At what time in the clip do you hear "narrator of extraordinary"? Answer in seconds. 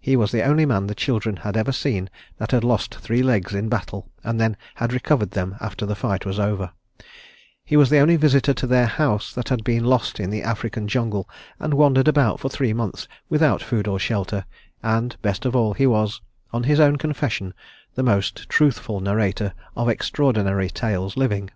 18.98-20.70